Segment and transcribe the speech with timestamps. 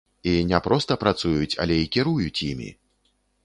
[0.29, 2.69] І не проста працуюць, але і кіруюць імі.